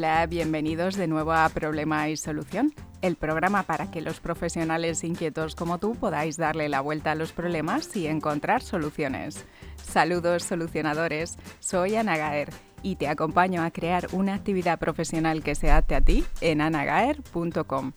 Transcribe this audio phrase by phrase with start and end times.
[0.00, 2.72] Hola, bienvenidos de nuevo a Problema y Solución,
[3.02, 7.32] el programa para que los profesionales inquietos como tú podáis darle la vuelta a los
[7.32, 9.44] problemas y encontrar soluciones.
[9.76, 12.48] Saludos solucionadores, soy Ana Gaer
[12.82, 17.92] y te acompaño a crear una actividad profesional que se adapte a ti en anagaer.com.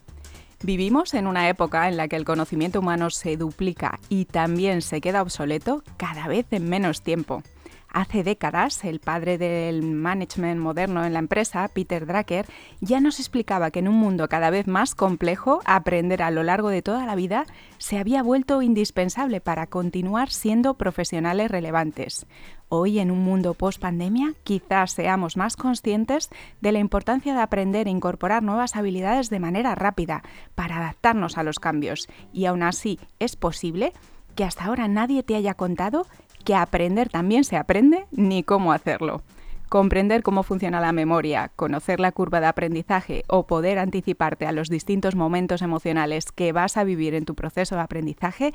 [0.62, 5.00] Vivimos en una época en la que el conocimiento humano se duplica y también se
[5.00, 7.42] queda obsoleto cada vez en menos tiempo.
[7.94, 12.44] Hace décadas, el padre del management moderno en la empresa, Peter Drucker,
[12.80, 16.70] ya nos explicaba que en un mundo cada vez más complejo, aprender a lo largo
[16.70, 17.46] de toda la vida
[17.78, 22.26] se había vuelto indispensable para continuar siendo profesionales relevantes.
[22.68, 26.30] Hoy, en un mundo post-pandemia, quizás seamos más conscientes
[26.60, 30.24] de la importancia de aprender e incorporar nuevas habilidades de manera rápida
[30.56, 32.08] para adaptarnos a los cambios.
[32.32, 33.92] Y aún así, es posible
[34.34, 36.06] que hasta ahora nadie te haya contado
[36.44, 39.22] que aprender también se aprende ni cómo hacerlo.
[39.68, 44.68] Comprender cómo funciona la memoria, conocer la curva de aprendizaje o poder anticiparte a los
[44.68, 48.52] distintos momentos emocionales que vas a vivir en tu proceso de aprendizaje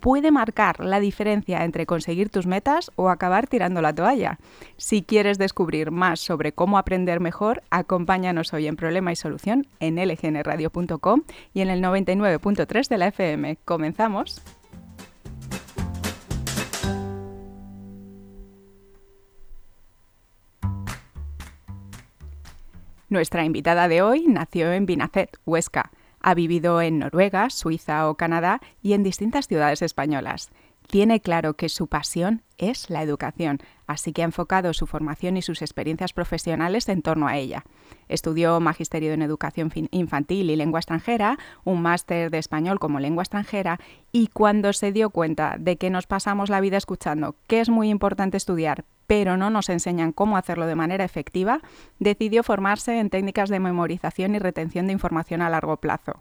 [0.00, 4.38] puede marcar la diferencia entre conseguir tus metas o acabar tirando la toalla.
[4.76, 9.96] Si quieres descubrir más sobre cómo aprender mejor, acompáñanos hoy en Problema y Solución en
[9.96, 11.22] lgnradio.com
[11.54, 13.58] y en el 99.3 de la FM.
[13.64, 14.42] Comenzamos.
[23.10, 25.90] Nuestra invitada de hoy nació en Binacet, Huesca.
[26.20, 30.52] Ha vivido en Noruega, Suiza o Canadá y en distintas ciudades españolas.
[30.90, 35.42] Tiene claro que su pasión es la educación, así que ha enfocado su formación y
[35.42, 37.64] sus experiencias profesionales en torno a ella.
[38.08, 43.78] Estudió Magisterio en Educación Infantil y Lengua Extranjera, un máster de español como lengua extranjera
[44.10, 47.88] y cuando se dio cuenta de que nos pasamos la vida escuchando que es muy
[47.88, 51.60] importante estudiar, pero no nos enseñan cómo hacerlo de manera efectiva,
[52.00, 56.20] decidió formarse en técnicas de memorización y retención de información a largo plazo.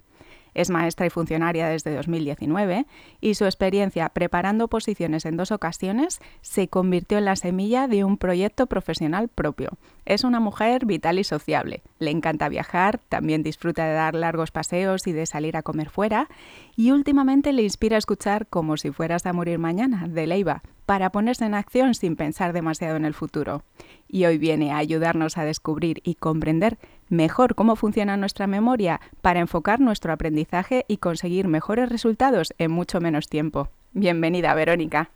[0.54, 2.86] Es maestra y funcionaria desde 2019
[3.22, 8.18] y su experiencia preparando posiciones en dos ocasiones se convirtió en la semilla de un
[8.18, 9.70] proyecto profesional propio.
[10.06, 11.84] Es una mujer vital y sociable.
[12.00, 16.28] Le encanta viajar, también disfruta de dar largos paseos y de salir a comer fuera
[16.76, 21.12] y últimamente le inspira a escuchar Como si fueras a morir mañana de Leiva para
[21.12, 23.62] ponerse en acción sin pensar demasiado en el futuro.
[24.08, 26.80] Y hoy viene a ayudarnos a descubrir y comprender
[27.10, 33.02] mejor cómo funciona nuestra memoria para enfocar nuestro aprendizaje y conseguir mejores resultados en mucho
[33.02, 33.68] menos tiempo.
[33.94, 35.12] Bienvenida, Verónica.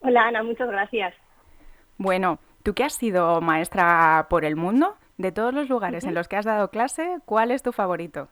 [0.00, 1.14] Hola, Ana, muchas gracias.
[1.96, 6.26] Bueno, tú que has sido maestra por el mundo, de todos los lugares en los
[6.26, 8.26] que has dado clase, ¿cuál es tu favorito?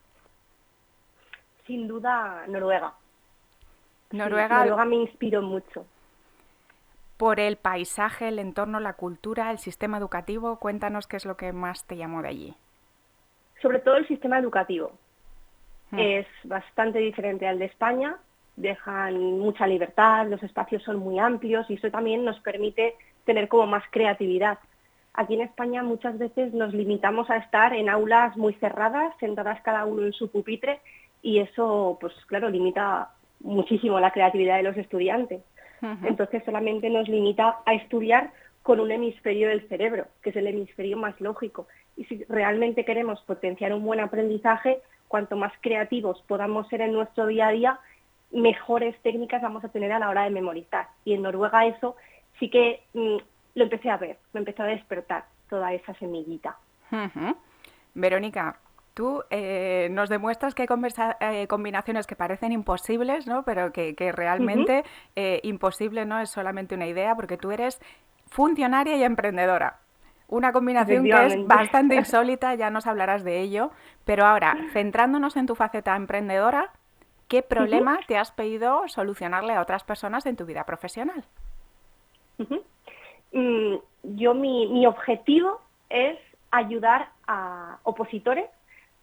[1.68, 2.94] Sin duda, Noruega.
[4.10, 4.64] Noruega.
[4.64, 5.86] Noruega me inspiró mucho.
[7.16, 11.52] Por el paisaje, el entorno, la cultura, el sistema educativo, cuéntanos qué es lo que
[11.52, 12.54] más te llamó de allí.
[13.62, 14.92] Sobre todo el sistema educativo.
[15.90, 15.98] Hmm.
[15.98, 18.16] Es bastante diferente al de España,
[18.56, 22.94] dejan mucha libertad, los espacios son muy amplios y eso también nos permite
[23.24, 24.58] tener como más creatividad.
[25.14, 29.86] Aquí en España muchas veces nos limitamos a estar en aulas muy cerradas, sentadas cada
[29.86, 30.80] uno en su pupitre
[31.22, 33.10] y eso, pues claro, limita
[33.40, 35.42] muchísimo la creatividad de los estudiantes.
[35.82, 38.30] Entonces solamente nos limita a estudiar
[38.62, 41.68] con un hemisferio del cerebro, que es el hemisferio más lógico.
[41.96, 47.26] Y si realmente queremos potenciar un buen aprendizaje, cuanto más creativos podamos ser en nuestro
[47.26, 47.80] día a día,
[48.32, 50.88] mejores técnicas vamos a tener a la hora de memorizar.
[51.04, 51.96] Y en Noruega eso
[52.38, 53.16] sí que mm,
[53.54, 56.56] lo empecé a ver, me empezó a despertar toda esa semillita.
[57.94, 58.58] Verónica,
[58.96, 63.42] Tú eh, nos demuestras que hay eh, combinaciones que parecen imposibles, ¿no?
[63.42, 64.84] pero que, realmente
[65.14, 67.78] eh, imposible no es solamente una idea, porque tú eres
[68.30, 69.80] funcionaria y emprendedora.
[70.28, 73.70] Una combinación que es bastante insólita, ya nos hablarás de ello.
[74.06, 76.70] Pero ahora, centrándonos en tu faceta emprendedora,
[77.28, 81.22] ¿qué problema te has pedido solucionarle a otras personas en tu vida profesional?
[83.32, 85.60] Mm, yo, mi, mi objetivo
[85.90, 86.18] es
[86.50, 88.46] ayudar a opositores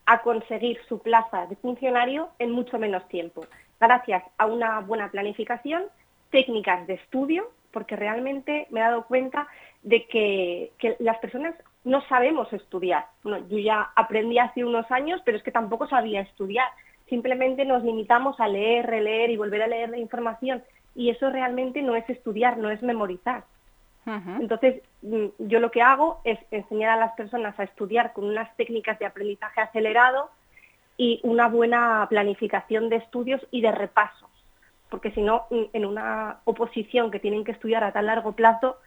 [0.06, 3.46] a conseguir su plaza de funcionario en mucho menos tiempo,
[3.80, 5.84] gracias a una buena planificación,
[6.30, 9.48] técnicas de estudio, porque realmente me he dado cuenta
[9.82, 13.08] de que, las personas no sabemos estudiar.
[13.24, 16.68] yo ya aprendí hace unos años, pero es que tampoco sabía estudiar.
[17.10, 20.64] Simplemente nos limitamos a leer, releer y volver a leer la información.
[20.96, 23.44] Y eso realmente no es estudiar, no es memorizar.
[24.06, 28.54] Entonces, mm, yo lo que hago es enseñar a las personas a estudiar con unas
[28.58, 30.30] técnicas de aprendizaje acelerado
[30.98, 34.30] y una buena planificación de estudios y de repasos,
[34.90, 38.78] porque si no, mm, en una oposición que tienen que estudiar a tan largo plazo,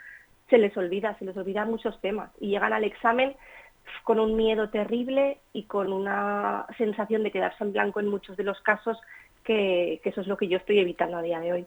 [0.51, 2.31] se les olvida, se les olvidan muchos temas.
[2.39, 3.35] Y llegan al examen
[4.05, 8.45] con un miedo terrible y con una sensación de quedarse en blanco en muchos de
[8.45, 8.99] los casos,
[9.45, 11.67] que, que eso es lo que yo estoy evitando a día de hoy.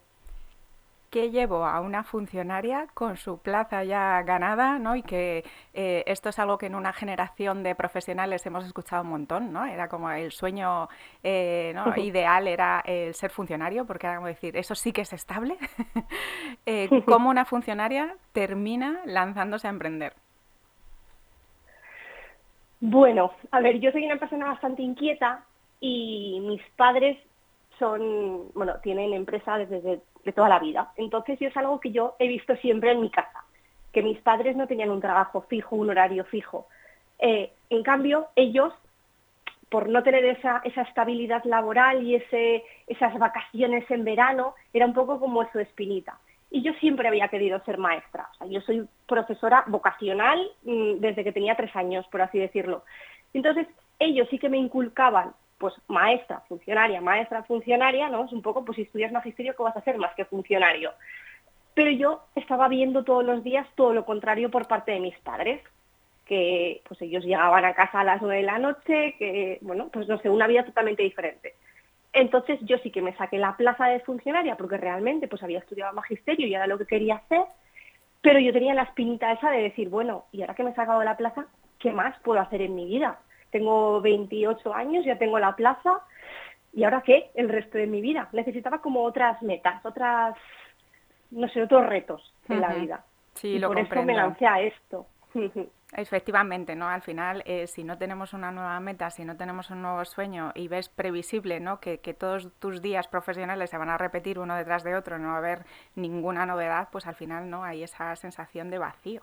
[1.10, 4.96] ¿Qué llevó a una funcionaria con su plaza ya ganada, ¿no?
[4.96, 9.10] Y que eh, esto es algo que en una generación de profesionales hemos escuchado un
[9.10, 9.66] montón, ¿no?
[9.66, 10.88] Era como el sueño
[11.24, 15.58] eh, ideal era el ser funcionario, porque era como decir, eso sí que es estable.
[16.68, 20.14] eh, ¿Cómo una funcionaria termina lanzándose a emprender?
[22.82, 25.44] Bueno, a ver, yo soy una persona bastante inquieta
[25.80, 27.18] y mis padres
[27.80, 30.92] son, bueno, tienen empresa desde de toda la vida.
[30.96, 33.44] Entonces, yo es algo que yo he visto siempre en mi casa,
[33.92, 36.68] que mis padres no tenían un trabajo fijo, un horario fijo.
[37.18, 38.72] Eh, en cambio, ellos,
[39.70, 45.20] por no tener esa, estabilidad laboral y ese, esas vacaciones en verano, era un poco
[45.20, 46.20] como su espinita.
[46.52, 48.30] Y yo siempre había querido ser maestra.
[48.48, 52.84] Yo soy profesora vocacional mm, desde que tenía tres años, por así decirlo.
[53.34, 53.68] Entonces,
[53.98, 58.26] ellos sí que me inculcaban pues maestra, funcionaria, maestra, funcionaria, ¿no?
[58.26, 60.94] Es un poco, pues si estudias magisterio, ¿qué vas a hacer más que funcionario?
[61.76, 65.62] Pero yo estaba viendo todos los días todo lo contrario por parte de mis padres,
[66.26, 70.08] que pues ellos llegaban a casa a las nueve de la noche, que, bueno, pues
[70.08, 71.56] no sé, una vida totalmente diferente.
[72.14, 75.94] Entonces yo sí que me saqué la plaza de funcionaria porque realmente pues había estudiado
[75.94, 77.44] magisterio y era lo que quería hacer,
[78.22, 81.04] pero yo tenía la espinita esa de decir, bueno, y ahora que me he sacado
[81.04, 81.46] la plaza,
[81.80, 83.20] ¿qué más puedo hacer en mi vida?
[83.52, 86.02] Tengo 28 años, ya tengo la plaza,
[86.74, 87.32] ¿y ahora qué?
[87.36, 88.30] El resto de mi vida.
[88.32, 90.36] Necesitaba como otras metas, otras,
[91.32, 93.04] no sé, otros retos en la vida.
[93.34, 95.08] Sí, y lo por eso me lancé a esto.
[95.94, 96.88] Efectivamente, ¿no?
[96.88, 100.52] Al final, eh, si no tenemos una nueva meta, si no tenemos un nuevo sueño
[100.54, 101.80] y ves previsible, ¿no?
[101.80, 105.30] Que, que, todos tus días profesionales se van a repetir uno detrás de otro, no
[105.30, 105.66] va a haber
[105.96, 107.64] ninguna novedad, pues al final, ¿no?
[107.64, 109.22] Hay esa sensación de vacío.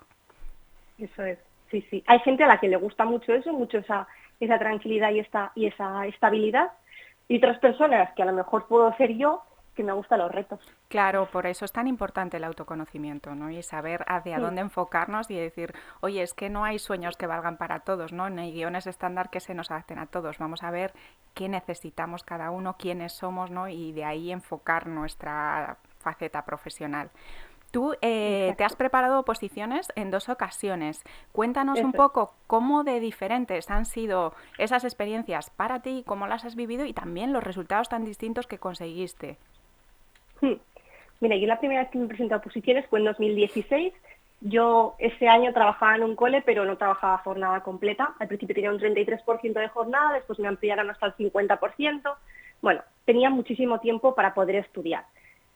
[0.99, 1.39] Eso es
[1.71, 2.03] sí, sí.
[2.07, 4.07] Hay gente a la que le gusta mucho eso, mucho esa,
[4.41, 6.73] esa tranquilidad y, esta, y esa estabilidad.
[7.29, 9.43] Y otras personas que a lo mejor puedo ser yo,
[9.77, 10.59] que me gustan los retos.
[10.89, 13.51] Claro, por eso es tan importante el autoconocimiento, ¿no?
[13.51, 17.59] Y saber hacia dónde enfocarnos y decir, oye, es que no hay sueños que valgan
[17.59, 18.31] para todos, ¿no?
[18.31, 20.39] No hay guiones estándar que se nos adapten a todos.
[20.39, 20.93] Vamos a ver
[21.35, 23.69] qué necesitamos cada uno, quiénes somos, ¿no?
[23.69, 27.11] Y de ahí enfocar nuestra faceta profesional.
[27.77, 31.05] Tú eh, te has preparado oposiciones en dos ocasiones.
[31.33, 36.57] Cuéntanos un poco cómo de diferentes han sido esas experiencias para ti, cómo las has
[36.57, 39.37] vivido y también los resultados tan distintos que conseguiste.
[40.41, 40.55] Hmm.
[41.21, 43.93] Mira, yo la primera vez que me presenté a oposiciones fue en 2016.
[44.41, 48.15] Yo ese año trabajaba en un cole, pero no trabajaba jornada completa.
[48.19, 52.15] Al principio tenía un 33% de jornada, después me ampliaron hasta el 50%.
[52.63, 55.05] Bueno, tenía muchísimo tiempo para poder estudiar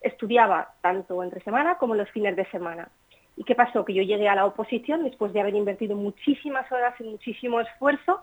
[0.01, 2.89] estudiaba tanto entre semana como los fines de semana.
[3.37, 3.85] ¿Y qué pasó?
[3.85, 8.23] Que yo llegué a la oposición después de haber invertido muchísimas horas y muchísimo esfuerzo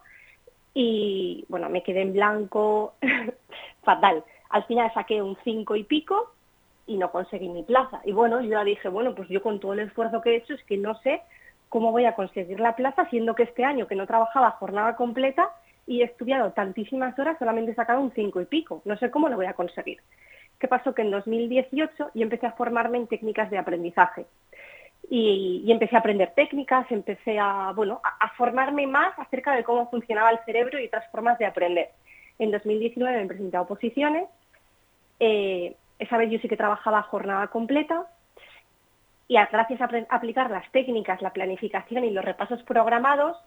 [0.74, 2.94] y, bueno, me quedé en blanco,
[3.84, 4.24] fatal.
[4.50, 6.34] Al final saqué un cinco y pico
[6.86, 8.00] y no conseguí mi plaza.
[8.06, 10.54] Y bueno, yo ya dije, bueno, pues yo con todo el esfuerzo que he hecho
[10.54, 11.22] es que no sé
[11.70, 15.50] cómo voy a conseguir la plaza, siendo que este año que no trabajaba jornada completa
[15.88, 18.84] y he estudiado tantísimas horas, solamente he sacado un cinco y pico.
[18.86, 20.00] No sé cómo lo voy a conseguir.
[20.60, 20.94] ¿Qué pasó?
[20.94, 24.26] Que en 2018 yo empecé a formarme en técnicas de aprendizaje.
[25.10, 30.32] Y, empecé a aprender técnicas, empecé a, bueno, a, formarme más acerca de cómo funcionaba
[30.32, 31.90] el cerebro y otras formas de aprender.
[32.40, 34.28] En 2019 me presenté a oposiciones.
[35.20, 38.06] Eh, esa vez yo sí que trabajaba jornada completa
[39.28, 43.38] y gracias a aplicar las técnicas, la planificación y los repasos programados,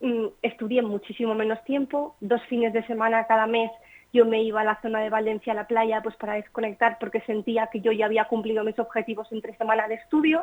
[0.00, 3.70] mm, estudié muchísimo menos tiempo, dos fines de semana cada mes
[4.16, 7.20] yo me iba a la zona de Valencia, a la playa, pues para desconectar porque
[7.20, 10.42] sentía que yo ya había cumplido mis objetivos en tres semanas de estudio.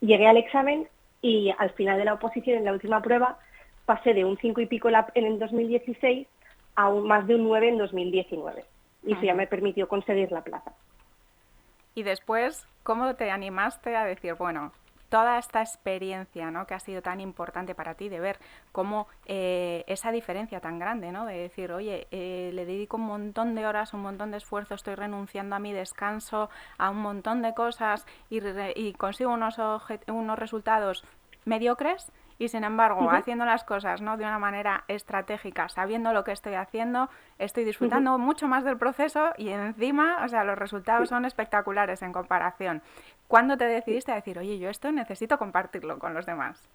[0.00, 0.88] Llegué al examen
[1.22, 3.38] y al final de la oposición, en la última prueba,
[3.86, 6.26] pasé de un cinco y pico en el 2016
[6.74, 8.64] a un, más de un 9 en 2019.
[9.04, 10.72] Y eso ya me permitió conseguir la plaza.
[11.94, 14.72] Y después, ¿cómo te animaste a decir, bueno,
[15.10, 16.66] toda esta experiencia ¿no?
[16.66, 18.38] que ha sido tan importante para ti, de ver
[18.72, 21.26] cómo eh, esa diferencia tan grande, ¿no?
[21.26, 24.94] de decir, oye, eh, le dedico un montón de horas, un montón de esfuerzo, estoy
[24.94, 26.48] renunciando a mi descanso,
[26.78, 28.40] a un montón de cosas y,
[28.76, 29.58] y consigo unos,
[30.06, 31.04] unos resultados
[31.44, 34.16] mediocres y sin embargo, haciendo las cosas ¿no?
[34.16, 39.32] de una manera estratégica, sabiendo lo que estoy haciendo, estoy disfrutando mucho más del proceso
[39.36, 42.80] y encima, o sea, los resultados son espectaculares en comparación.
[43.28, 46.66] ¿Cuándo te decidiste a decir, oye, yo esto necesito compartirlo con los demás?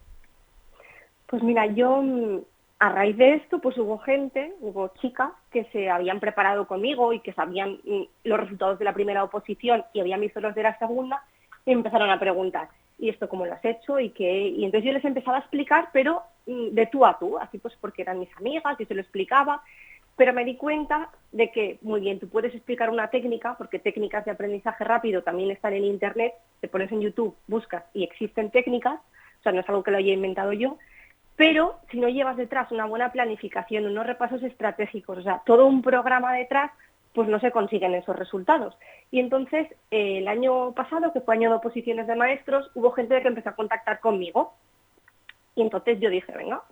[1.26, 2.38] Pues mira, yo mm,
[2.78, 7.18] a raíz de esto, pues hubo gente, hubo chicas que se habían preparado conmigo y
[7.18, 10.78] que sabían mm, los resultados de la primera oposición y habían visto los de la
[10.78, 11.24] segunda
[11.66, 12.68] y empezaron a preguntar,
[12.98, 14.00] ¿y esto cómo lo has hecho?
[14.00, 17.36] Y, que, y entonces yo les empezaba a explicar, pero mm, de tú a tú,
[17.38, 19.62] así pues porque eran mis amigas y se lo explicaba,
[20.16, 24.24] pero me di cuenta de que, muy bien, tú puedes explicar una técnica, porque técnicas
[24.24, 28.98] de aprendizaje rápido también están en Internet, te pones en YouTube, buscas y existen técnicas,
[29.40, 30.78] o sea, no es algo que lo haya inventado yo,
[31.36, 35.82] pero si no llevas detrás una buena planificación, unos repasos estratégicos, o sea, todo un
[35.82, 36.72] programa detrás,
[37.16, 38.76] pues no se consiguen esos resultados.
[39.10, 43.22] Y entonces, eh, el año pasado, que fue año de oposiciones de maestros, hubo gente
[43.22, 44.52] que empezó a contactar conmigo.
[45.54, 46.62] Y entonces yo dije, venga,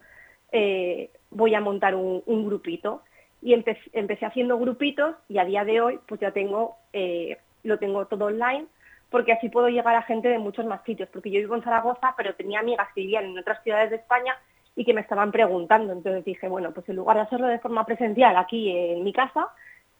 [0.52, 3.00] eh, voy a montar un, grupito.
[3.40, 8.04] Y empecé, haciendo grupitos y a día de hoy, pues ya tengo, eh, lo tengo
[8.04, 8.66] todo online,
[9.08, 11.08] porque así puedo llegar a gente de muchos más sitios.
[11.10, 14.36] Porque yo vivo en Zaragoza, pero tenía amigas que vivían en otras ciudades de España
[14.76, 15.94] y que me estaban preguntando.
[15.94, 19.48] Entonces dije, bueno, pues en lugar de hacerlo de forma presencial aquí en mi casa,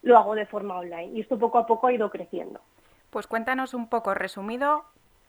[0.05, 1.13] lo hago de forma online.
[1.15, 2.61] Y esto poco a poco ha ido creciendo.
[3.11, 4.85] Pues cuéntanos un poco, resumido,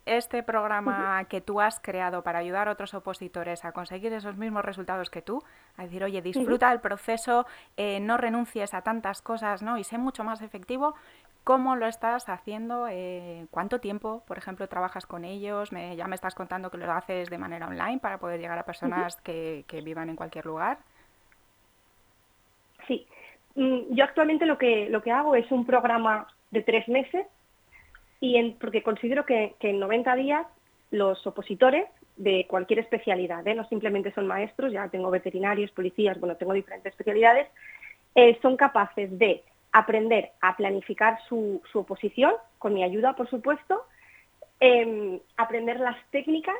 [0.06, 4.64] este programa que tú has creado para ayudar a otros opositores a conseguir esos mismos
[4.64, 5.44] resultados que tú,
[5.78, 9.78] a decir, oye, disfruta del proceso, eh, no renuncies a tantas cosas, ¿no?
[9.78, 10.94] Y sé mucho más efectivo.
[11.44, 12.88] ¿Cómo lo estás haciendo?
[12.90, 15.72] Eh, ¿Cuánto tiempo, por ejemplo, trabajas con ellos?
[15.72, 18.64] Me, ya me estás contando que lo haces de manera online para poder llegar a
[18.64, 20.80] personas que, que vivan en cualquier lugar.
[22.88, 23.08] Sí,
[23.56, 27.26] yo actualmente lo que, lo que hago es un programa de tres meses
[28.20, 30.48] y porque considero que, en 90 días
[30.92, 33.56] los opositores de cualquier especialidad, ¿eh?
[33.56, 37.48] no simplemente son maestros, ya tengo veterinarios, policías, bueno, tengo diferentes especialidades,
[38.14, 39.44] eh, son capaces de
[39.74, 43.84] aprender a planificar su, oposición, con mi ayuda, por supuesto,
[44.62, 46.56] em, aprender las técnicas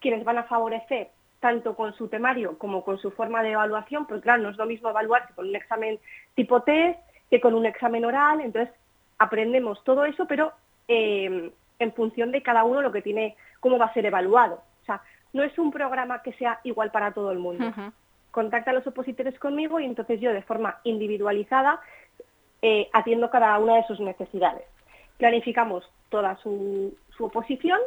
[0.00, 1.10] que les van a favorecer
[1.40, 4.66] tanto con su temario como con su forma de evaluación, porque claro, no es lo
[4.66, 5.98] mismo evaluarse con un examen
[6.34, 6.98] tipo test
[7.30, 8.74] que con un examen oral, entonces
[9.18, 10.52] aprendemos todo eso, pero
[10.92, 14.56] Em, en función de cada uno lo que tiene, cómo va a ser evaluado.
[14.82, 15.00] O sea,
[15.32, 17.72] no es un programa que sea igual para todo el mundo.
[18.32, 21.80] Contacta a los opositores conmigo y entonces yo de forma individualizada
[22.60, 24.64] eh, atiendo cada una de sus necesidades.
[25.16, 27.78] Planificamos toda su oposición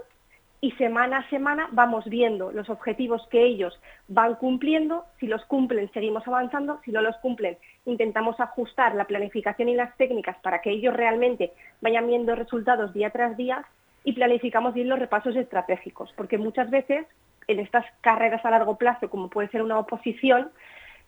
[0.63, 3.77] y semana a semana vamos viendo los objetivos que ellos
[4.07, 9.67] van cumpliendo, si los cumplen seguimos avanzando, si no los cumplen intentamos ajustar la planificación
[9.67, 11.51] y las técnicas para que ellos realmente
[11.81, 13.65] vayan viendo resultados día tras día
[14.05, 17.07] y planificamos bien los repasos estratégicos, porque muchas veces
[17.49, 20.49] en estas carreras a largo plazo, como puede ser una oposición,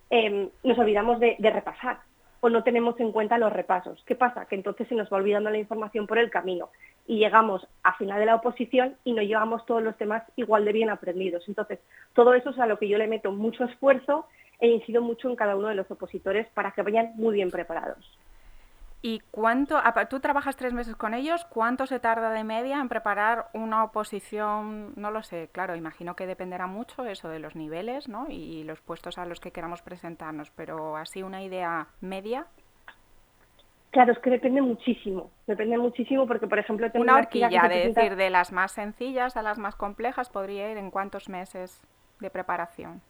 [0.10, 2.00] em, nos olvidamos de repasar
[2.42, 4.04] o no tenemos en cuenta los repasos.
[4.06, 4.46] ¿Qué pasa?
[4.48, 6.70] Que entonces se nos va olvidando la información por el camino
[7.08, 10.74] y llegamos a final de la oposición y no llevamos todos los temas igual de
[10.74, 11.48] bien aprendidos.
[11.48, 11.80] Entonces,
[12.14, 14.28] todo eso es a lo que yo le meto mucho esfuerzo
[14.60, 18.18] e incido mucho en cada uno de los opositores para que vayan muy bien preparados.
[19.08, 23.50] ¿Y cuánto, tú trabajas tres meses con ellos, cuánto se tarda de media en preparar
[23.54, 24.94] una oposición?
[24.96, 28.26] No lo sé, claro, imagino que dependerá mucho eso de los niveles ¿no?
[28.30, 32.48] y los puestos a los que queramos presentarnos, pero así una idea media.
[33.96, 38.18] Claro, es que depende muchísimo, depende muchísimo porque, por ejemplo, tengo una horquilla, de decir,
[38.18, 41.82] de las más sencillas a las más complejas, podría ir en cuántos meses
[42.20, 43.02] de preparación.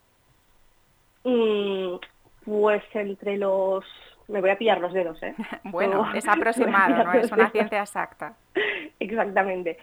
[1.24, 1.96] Mm,
[2.44, 3.84] pues entre los...
[4.28, 5.34] Me voy a pillar los dedos, ¿eh?
[5.64, 8.36] bueno, es aproximado, no es una ciencia exacta.
[9.00, 9.78] Exactamente.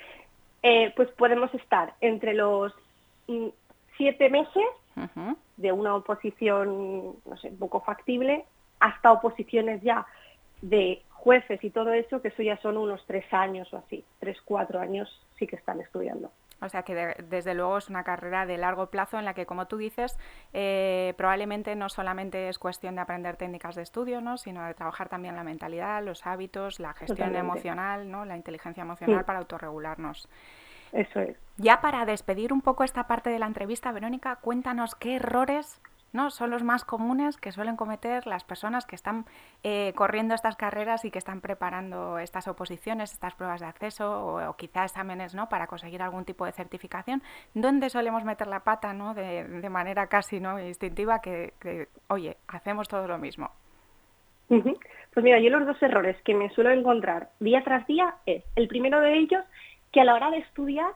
[0.62, 2.74] Eh, pues podemos estar entre los
[3.28, 3.48] mm,
[3.98, 4.64] siete meses
[5.58, 8.46] de una oposición, no sé, poco factible,
[8.80, 10.06] hasta oposiciones ya
[10.64, 14.38] de jueces y todo eso, que eso ya son unos tres años o así, tres,
[14.46, 16.32] cuatro años sí que están estudiando.
[16.62, 16.96] O sea que
[17.28, 20.18] desde luego es una carrera de largo plazo en la que, como tú dices,
[20.54, 24.38] eh, probablemente no solamente es cuestión de aprender técnicas de estudio, ¿no?
[24.38, 28.24] sino de trabajar también la mentalidad, los hábitos, la gestión emocional, ¿no?
[28.24, 30.30] la inteligencia emocional para autorregularnos.
[30.94, 31.36] Eso es.
[31.58, 35.82] Ya para despedir un poco esta parte de la entrevista, Verónica, cuéntanos qué errores
[36.14, 36.30] ¿no?
[36.30, 39.26] Son los más comunes que suelen cometer las personas que están
[39.64, 44.56] eh, corriendo estas carreras y que están preparando estas oposiciones, estas pruebas de acceso o,
[44.56, 45.50] quizás exámenes ¿no?
[45.50, 47.22] para conseguir algún tipo de certificación.
[47.54, 49.14] ¿Dónde solemos meter la pata ¿no?
[49.14, 50.60] de, manera casi ¿no?
[50.60, 51.54] instintiva que,
[52.08, 53.50] oye, hacemos todo lo mismo?
[54.48, 58.68] Pues mira, yo los dos errores que me suelo encontrar día tras día es, el
[58.68, 59.44] primero de ellos,
[59.92, 60.92] que a la hora de estudiar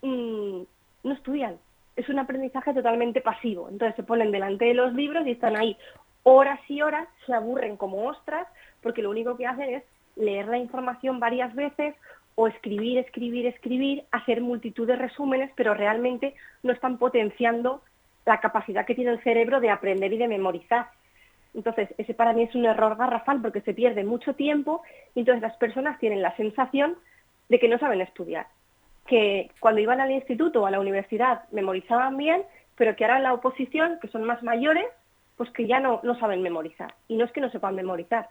[0.00, 0.62] mm,
[1.04, 1.58] no estudian
[1.96, 3.68] es un aprendizaje totalmente pasivo.
[3.70, 5.76] Entonces se ponen delante de los libros y están ahí
[6.22, 8.46] horas y horas, se aburren como ostras,
[8.82, 9.82] porque lo único que hacen es
[10.16, 11.94] leer la información varias veces
[12.34, 17.82] o escribir, escribir, escribir, hacer multitud de resúmenes, pero realmente no están potenciando
[18.26, 20.88] la capacidad que tiene el cerebro de aprender y de memorizar.
[21.54, 24.82] Entonces, ese para mí es un error garrafal porque se pierde mucho tiempo
[25.14, 26.96] y entonces las personas tienen la sensación
[27.48, 28.46] de que no saben estudiar
[29.06, 32.42] que cuando iban al instituto o a la universidad memorizaban bien,
[32.76, 34.86] pero que ahora en la oposición, que son más mayores,
[35.36, 36.94] pues que ya no, no saben memorizar.
[37.08, 38.28] Y no es que no sepan memorizar,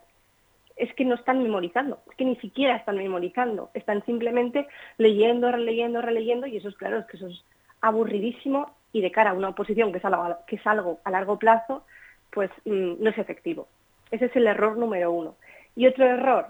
[0.75, 4.67] es que no están memorizando, es que ni siquiera están memorizando, están simplemente
[4.97, 7.43] leyendo, releyendo, releyendo, y eso es claro, es que eso es
[7.81, 11.37] aburridísimo y de cara a una oposición que es algo, que es algo a largo
[11.39, 11.85] plazo,
[12.31, 13.67] pues mm, no es efectivo.
[14.11, 15.35] Ese es el error número uno.
[15.75, 16.47] Y otro error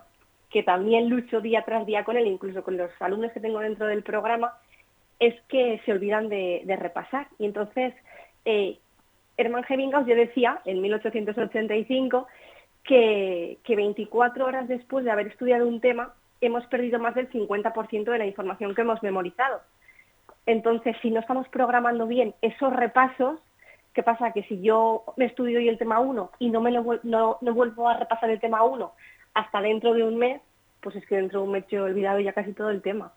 [0.55, 3.87] que también lucho día tras día con él, incluso con los alumnos que tengo dentro
[3.87, 4.53] del programa,
[5.19, 7.27] es que se olvidan de, repasar.
[7.37, 7.93] Y entonces,
[8.45, 8.77] eh,
[9.35, 12.27] Hermann Hemingway yo decía, en 1885,
[12.85, 18.05] que, que 24 horas después de haber estudiado un tema, hemos perdido más del 50%
[18.05, 19.59] de la información que hemos memorizado.
[20.45, 23.41] Entonces, si no estamos programando bien esos repasos,
[23.93, 24.31] ¿qué pasa?
[24.31, 27.53] Que si yo me estudio hoy el tema 1 y no, me lo, no, no
[27.53, 28.93] vuelvo a repasar el tema 1
[29.35, 30.41] hasta dentro de un mes,
[30.81, 33.13] pues es que dentro de un mes yo he olvidado ya casi todo el tema.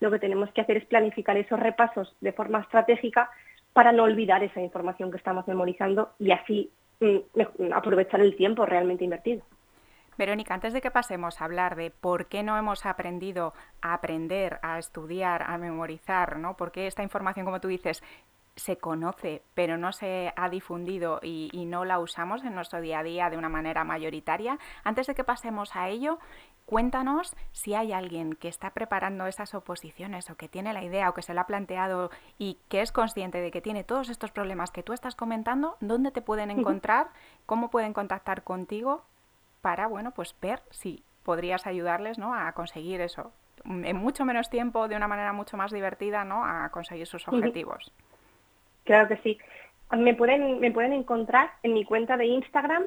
[0.00, 3.30] Lo que tenemos que hacer es planificar esos repasos de forma estratégica
[3.72, 6.70] para no olvidar esa información que estamos memorizando y así
[7.00, 9.42] mm, aprovechar el tiempo realmente invertido.
[10.16, 14.58] Verónica, antes de que pasemos a hablar de por qué no hemos aprendido a aprender,
[14.62, 16.56] a estudiar, a memorizar, ¿no?
[16.56, 18.02] Porque esta información, como tú dices,
[18.58, 23.00] se conoce, pero no se ha difundido y, y, no la usamos en nuestro día
[23.00, 24.58] a día de una manera mayoritaria.
[24.84, 26.18] Antes de que pasemos a ello,
[26.66, 31.14] cuéntanos si hay alguien que está preparando esas oposiciones o que tiene la idea o
[31.14, 34.70] que se lo ha planteado y que es consciente de que tiene todos estos problemas
[34.70, 37.08] que tú estás comentando, ¿dónde te pueden encontrar?
[37.46, 39.04] ¿Cómo pueden contactar contigo?
[39.60, 42.34] para, bueno, pues ver si podrías ayudarles, ¿no?
[42.34, 43.32] A conseguir eso
[43.64, 46.44] en mucho menos tiempo, de una manera mucho más divertida, ¿no?
[46.44, 47.92] A conseguir sus objetivos.
[48.88, 49.38] Claro que sí.
[49.92, 52.84] Me pueden, me pueden encontrar en mi cuenta de Instagram,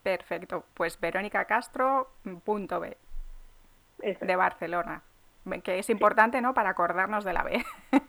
[0.03, 2.97] Perfecto, pues verónicacastro.b
[4.21, 5.01] de Barcelona
[5.63, 6.53] que es importante, ¿no?
[6.53, 7.63] Para acordarnos de la B.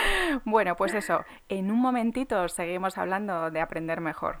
[0.44, 4.40] bueno, pues eso, en un momentito seguimos hablando de aprender mejor.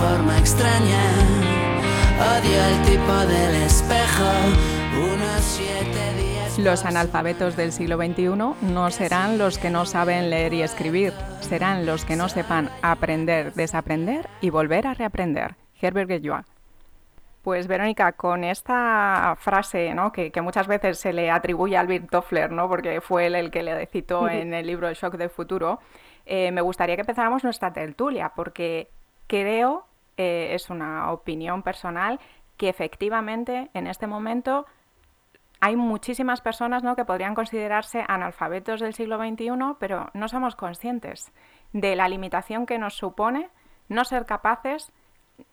[0.00, 1.02] forma extraña.
[2.18, 4.74] Odio el tipo del espejo
[6.58, 11.84] los analfabetos del siglo XXI no serán los que no saben leer y escribir, serán
[11.84, 15.56] los que no sepan aprender, desaprender y volver a reaprender.
[15.80, 16.46] Herbert Guillois.
[17.42, 20.12] Pues Verónica, con esta frase ¿no?
[20.12, 22.68] que, muchas veces se le atribuye a Albert Toffler, ¿no?
[22.68, 25.80] porque fue él el que le citó en el libro El shock del futuro,
[26.24, 28.90] eh, me gustaría que empezáramos nuestra tertulia, porque
[29.26, 32.20] creo, eh, es una opinión personal,
[32.56, 34.66] que efectivamente en este momento
[35.60, 36.94] hay muchísimas personas ¿no?
[36.94, 41.32] que podrían considerarse analfabetos del siglo XXI, pero no somos conscientes
[41.72, 43.48] de la limitación que nos supone
[43.88, 44.92] no ser capaces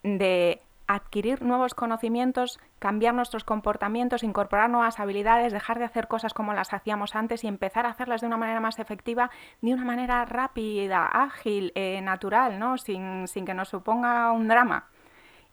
[0.04, 0.62] de
[0.96, 6.74] adquirir nuevos conocimientos, cambiar nuestros comportamientos, incorporar nuevas habilidades, dejar de hacer cosas como las
[6.74, 11.06] hacíamos antes y empezar a hacerlas de una manera más efectiva, de una manera rápida,
[11.06, 12.78] ágil, eh, natural, ¿no?
[12.78, 14.88] sin, sin que nos suponga un drama.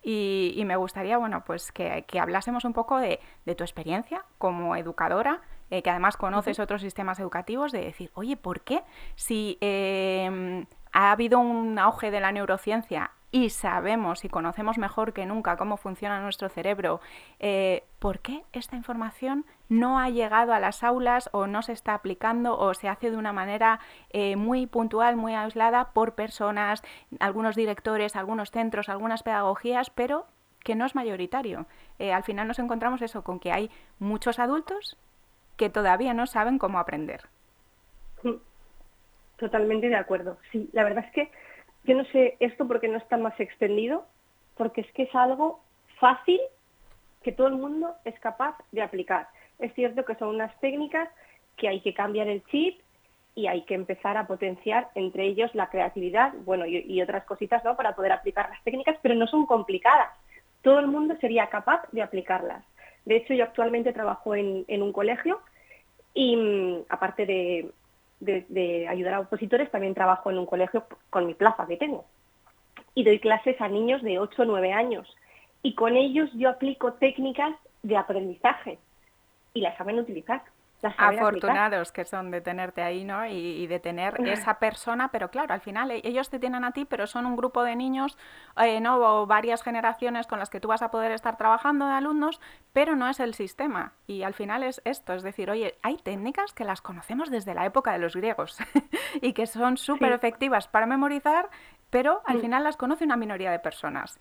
[0.02, 3.20] Y, me gustaría, bueno, pues que, hablásemos un poco de,
[3.56, 8.62] tu experiencia como educadora, eh, que además conoces otros sistemas educativos, de decir, oye, ¿por
[8.62, 8.82] qué
[9.16, 15.26] si em, ha habido un auge de la neurociencia y sabemos y conocemos mejor que
[15.26, 17.00] nunca cómo funciona nuestro cerebro,
[17.40, 21.94] eh, ¿por qué esta información no ha llegado a las aulas o no se está
[21.94, 26.82] aplicando o se hace de una manera eh, muy puntual, muy aislada por personas,
[27.20, 30.26] algunos directores, algunos centros, algunas pedagogías, pero
[30.64, 31.66] que no es mayoritario?
[31.98, 34.96] Eh, al final nos encontramos eso con que hay muchos adultos
[35.56, 37.22] que todavía no saben cómo aprender.
[39.36, 40.38] Totalmente de acuerdo.
[40.50, 41.30] Sí, la verdad es que
[41.88, 44.04] yo no sé esto porque no está más extendido,
[44.56, 45.60] porque es que es algo
[45.98, 46.38] fácil
[47.22, 49.28] que todo el mundo es capaz de aplicar.
[49.58, 51.08] Es cierto que son unas técnicas
[51.56, 52.78] que hay que cambiar el chip
[53.34, 57.74] y hay que empezar a potenciar entre ellos la creatividad, bueno, y, otras cositas, ¿no?
[57.74, 60.10] Para poder aplicar las técnicas, pero no son complicadas.
[60.60, 62.64] Todo el mundo sería capaz de aplicarlas.
[63.06, 65.40] De hecho, yo actualmente trabajo en, un colegio
[66.12, 67.70] y mm, aparte de,
[68.20, 72.04] de, ayudar a opositores, también trabajo en un colegio con mi plaza que tengo.
[72.94, 75.08] Y doy clases a niños de 8 o 9 años.
[75.62, 78.78] Y con ellos yo aplico técnicas de aprendizaje
[79.54, 80.42] y las saben utilizar.
[80.82, 83.26] Afortunados que son de tenerte ahí, ¿no?
[83.26, 86.84] Y, de tener esa persona, pero claro, al final e, ellos te tienen a ti,
[86.84, 88.16] pero son un grupo de niños,
[88.56, 88.96] eh, ¿no?
[88.98, 92.40] O varias generaciones con las que tú vas a poder estar trabajando de alumnos,
[92.72, 93.92] pero no es el sistema.
[94.06, 97.66] Y al final es esto, es decir, oye, hay técnicas que las conocemos desde la
[97.66, 98.58] época de los griegos
[99.20, 101.48] y que son súper efectivas para memorizar,
[101.90, 104.20] pero al final las conoce una minoría de personas.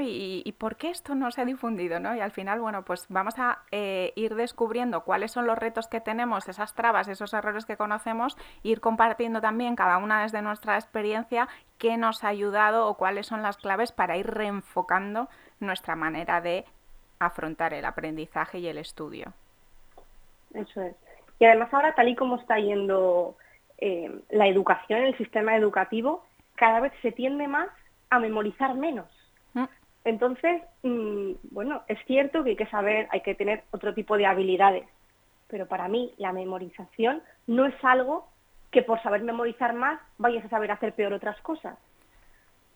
[0.00, 2.14] Y, por qué esto no se ha difundido, ¿no?
[2.14, 6.00] Y al final, bueno, pues vamos a eh, ir descubriendo cuáles son los retos que
[6.00, 11.48] tenemos, esas trabas, esos errores que conocemos, ir compartiendo también cada una desde nuestra experiencia
[11.78, 15.28] qué nos ha ayudado o cuáles son las claves para ir reenfocando
[15.60, 16.64] nuestra manera de
[17.18, 19.32] afrontar el aprendizaje y el estudio.
[20.54, 20.96] Eso es.
[21.38, 23.36] Y además ahora, tal y como está yendo
[23.78, 26.24] eh, la educación, el sistema educativo,
[26.56, 27.68] cada vez se tiende más
[28.10, 29.06] a memorizar menos.
[30.04, 34.26] Entonces, mm, bueno, es cierto que hay que saber, hay que tener otro tipo de
[34.26, 34.86] habilidades,
[35.48, 38.28] pero para mí la memorización no es algo
[38.70, 41.78] que por saber memorizar más vayas a saber hacer peor otras cosas.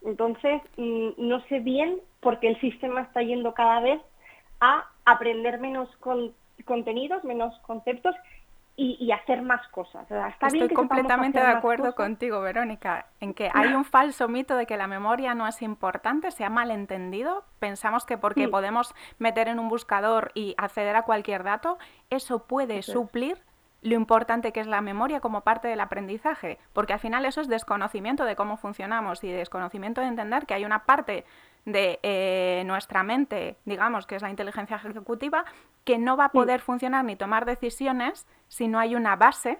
[0.05, 4.01] Entonces, mm, no sé bien por qué el sistema está yendo cada vez
[4.61, 5.89] a aprender menos
[6.65, 8.15] contenidos, menos conceptos
[8.75, 10.07] y, hacer más cosas.
[10.41, 14.87] Estoy completamente de acuerdo contigo, Verónica, en que hay un falso mito de que la
[14.87, 17.45] memoria no es importante, se ha malentendido.
[17.59, 21.79] Pensamos que porque podemos meter en un buscador y acceder a cualquier dato,
[22.11, 23.43] eso puede suplir
[23.83, 27.49] lo importante que es la memoria como parte del aprendizaje, porque al final eso es
[27.49, 31.25] desconocimiento de cómo funcionamos y desconocimiento de entender que hay una parte
[31.65, 35.45] de eh, nuestra mente, digamos, que es la inteligencia ejecutiva,
[35.85, 39.59] que no va a poder funcionar ni tomar decisiones si no hay una base,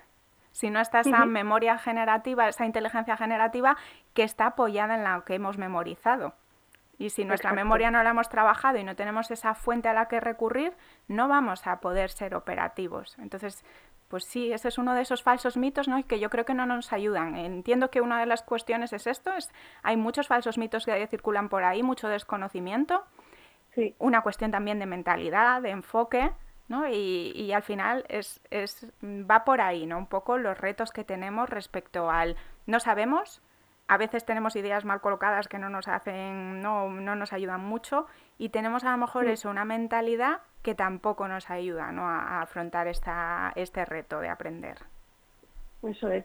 [0.53, 3.77] si no está esa memoria generativa, esa inteligencia generativa
[4.15, 6.35] que está apoyada en la que hemos memorizado.
[6.99, 10.07] Y si nuestra memoria no la hemos trabajado y no tenemos esa fuente a la
[10.07, 10.73] que recurrir,
[11.09, 13.17] no vamos a poder ser operativos.
[13.19, 13.65] Entonces,
[14.13, 15.99] pues sí, ese es uno de esos falsos mitos ¿no?
[15.99, 17.35] y que yo creo que no nos ayudan.
[17.35, 19.51] Entiendo que una de las cuestiones es esto, es,
[19.83, 23.07] hay muchos falsos mitos que circulan por ahí, mucho desconocimiento,
[23.75, 23.97] sí.
[23.99, 26.31] una cuestión también de mentalidad, de enfoque,
[26.69, 26.87] ¿no?
[26.91, 29.97] y, y, al final es, es, va por ahí, ¿no?
[29.97, 33.41] un poco los retos que tenemos respecto al no sabemos,
[33.89, 38.07] a veces tenemos ideas mal colocadas que no nos hacen, no, no nos ayudan mucho
[38.37, 42.09] y tenemos a lo mejor eso, una mentalidad que tampoco nos ayuda ¿no?
[42.09, 44.79] a, afrontar esta, este reto de aprender.
[45.83, 46.25] Eso es.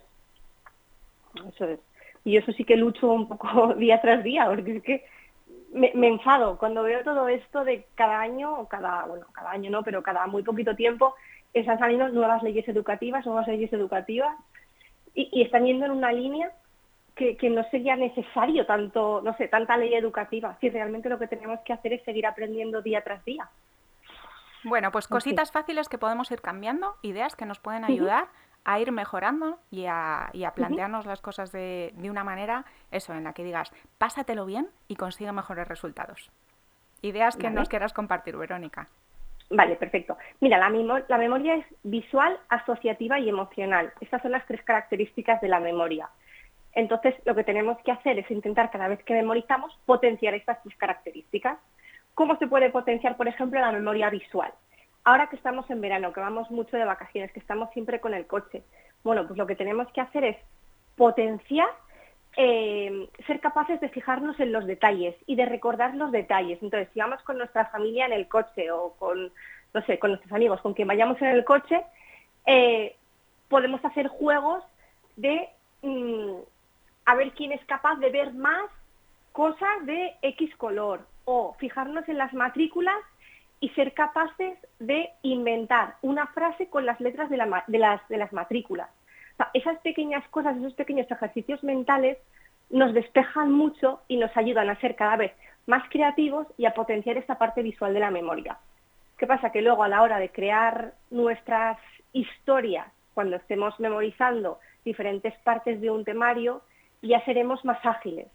[1.53, 1.79] Eso es.
[2.23, 5.05] Y eso sí que lucho un poco día tras día, porque es que
[5.73, 9.83] me, enfado cuando veo todo esto de cada año, o cada, bueno, cada año no,
[9.83, 11.15] pero cada muy poquito tiempo,
[11.53, 14.35] están saliendo nuevas leyes educativas, nuevas leyes educativas,
[15.13, 16.51] y, y están yendo en una línea
[17.15, 21.27] que, que, no sería necesario tanto, no sé, tanta ley educativa, si realmente lo que
[21.27, 23.49] tenemos que hacer es seguir aprendiendo día tras día.
[24.63, 28.27] Bueno, pues cositas fáciles que podemos ir cambiando, ideas que nos pueden ayudar
[28.65, 33.43] a ir mejorando y a, plantearnos las cosas de, una manera, eso, en la que
[33.43, 36.31] digas, pásatelo bien y consigue mejores resultados.
[37.01, 38.87] Ideas que nos quieras compartir, Verónica.
[39.49, 40.17] Vale, perfecto.
[40.41, 40.69] Mira, la,
[41.07, 43.93] la memoria es visual, asociativa y emocional.
[44.01, 46.09] Estas son las tres características de la memoria.
[46.73, 50.75] Entonces, lo que tenemos que hacer es intentar cada vez que memorizamos potenciar estas tres
[50.75, 51.57] características.
[52.17, 54.51] ¿Cómo se puede potenciar, por ejemplo, la memoria visual?
[55.03, 58.25] Ahora que estamos en verano, que vamos mucho de vacaciones, que estamos siempre con el
[58.25, 58.63] coche,
[59.03, 60.37] bueno, pues lo que tenemos que hacer es
[60.95, 61.69] potenciar,
[62.35, 66.57] eh, ser capaces de fijarnos en los detalles y de recordar los detalles.
[66.63, 69.31] Entonces, si vamos con nuestra familia en el coche o con,
[69.75, 71.83] no sé, con nuestros amigos, con quien vayamos en el coche,
[72.47, 72.95] eh,
[73.47, 74.63] podemos hacer juegos
[75.17, 75.47] de
[75.83, 76.37] mm,
[77.05, 78.71] a ver quién es capaz de ver más
[79.33, 82.95] cosas de X color o fijarnos en las matrículas
[83.59, 88.89] y ser capaces de inventar una frase con las letras de, las, matrículas.
[89.53, 92.17] esas pequeñas cosas, esos pequeños ejercicios mentales
[92.69, 95.33] nos despejan mucho y nos ayudan a ser cada vez
[95.65, 98.57] más creativos y a potenciar esta parte visual de la memoria.
[99.17, 99.51] ¿Qué pasa?
[99.51, 101.77] Que luego a la hora de crear nuestras
[102.13, 106.61] historias, cuando estemos memorizando diferentes partes de un temario,
[107.01, 108.27] ya seremos más ágiles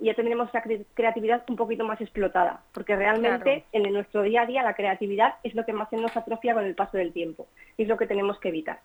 [0.00, 0.62] ya tendremos la
[0.94, 5.54] creatividad un poquito más explotada, porque realmente en nuestro día a día la creatividad es
[5.54, 8.06] lo que más se nos atrofia con el paso del tiempo y es lo que
[8.06, 8.80] tenemos que evitar.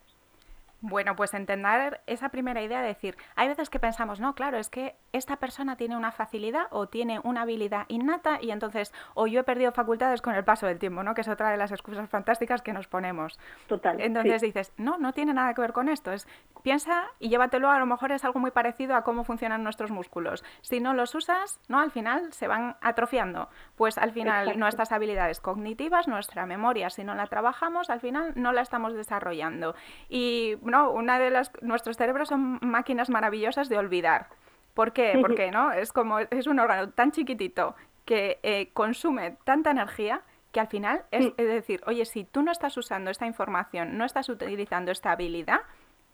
[0.87, 4.69] Bueno, pues entender esa primera idea de decir, hay veces que pensamos, no, claro, es
[4.69, 9.39] que esta persona tiene una facilidad o tiene una habilidad innata y entonces, o yo
[9.39, 11.15] he perdido facultades con el paso del tiempo, ¿no?
[11.15, 13.39] Que es otra de las excusas fantásticas que nos ponemos.
[13.65, 13.99] Total.
[13.99, 16.11] Entonces dices, no, no tiene nada que ver con esto.
[16.11, 16.27] Es,
[16.61, 20.43] piensa y llévatelo, a lo mejor es algo muy parecido a cómo funcionan nuestros músculos.
[20.61, 21.79] Si no los usas, ¿no?
[21.79, 23.49] Al final se van atrofiando.
[23.75, 28.53] Pues al final nuestras habilidades cognitivas, nuestra memoria, si no la trabajamos, al final no
[28.53, 29.75] la estamos desarrollando.
[30.07, 34.29] Y no, una de las nuestros cerebros son máquinas maravillosas de olvidar.
[34.73, 35.17] ¿Por qué?
[35.21, 40.21] Porque no, es como es un órgano tan chiquitito que eh, consume tanta energía
[40.53, 44.05] que al final es, es, decir, oye, si tú no estás usando esta información, no
[44.05, 45.59] estás utilizando esta habilidad,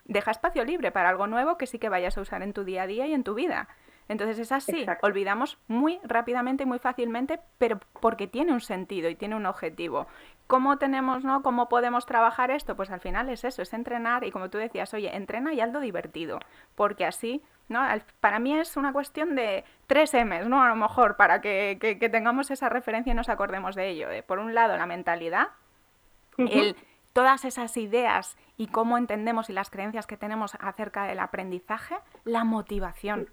[0.05, 2.83] deja espacio libre para algo nuevo que sí que vayas a usar en tu día
[2.83, 3.67] a día y en tu vida.
[4.11, 5.07] Entonces es así, Exacto.
[5.07, 10.05] olvidamos muy rápidamente y muy fácilmente, pero porque tiene un sentido y tiene un objetivo.
[10.47, 11.41] ¿Cómo tenemos, no?
[11.43, 12.75] ¿Cómo podemos trabajar esto?
[12.75, 15.79] Pues al final es eso, es entrenar y como tú decías, oye, entrena y hazlo
[15.79, 16.39] divertido,
[16.75, 17.87] porque así, ¿no?
[18.19, 20.61] Para mí es una cuestión de tres M's, ¿no?
[20.61, 24.07] A lo mejor, para que, que, que tengamos esa referencia y nos acordemos de ello.
[24.27, 25.47] Por un lado, la mentalidad,
[26.37, 26.51] uh -huh.
[26.51, 26.75] el
[27.13, 32.43] todas esas ideas y cómo entendemos y las creencias que tenemos acerca del aprendizaje, la
[32.43, 33.29] motivación,